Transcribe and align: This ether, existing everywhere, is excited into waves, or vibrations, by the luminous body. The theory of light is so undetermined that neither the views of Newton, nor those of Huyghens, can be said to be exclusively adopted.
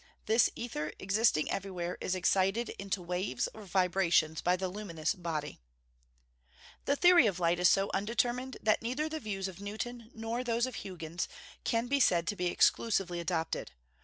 This 0.25 0.49
ether, 0.55 0.91
existing 0.97 1.51
everywhere, 1.51 1.95
is 2.01 2.15
excited 2.15 2.69
into 2.79 3.03
waves, 3.03 3.47
or 3.53 3.65
vibrations, 3.65 4.41
by 4.41 4.55
the 4.55 4.67
luminous 4.67 5.13
body. 5.13 5.59
The 6.85 6.95
theory 6.95 7.27
of 7.27 7.39
light 7.39 7.59
is 7.59 7.69
so 7.69 7.91
undetermined 7.93 8.57
that 8.63 8.81
neither 8.81 9.07
the 9.07 9.19
views 9.19 9.47
of 9.47 9.61
Newton, 9.61 10.09
nor 10.15 10.43
those 10.43 10.65
of 10.65 10.77
Huyghens, 10.77 11.27
can 11.63 11.85
be 11.85 11.99
said 11.99 12.25
to 12.29 12.35
be 12.35 12.47
exclusively 12.47 13.19
adopted. 13.19 13.73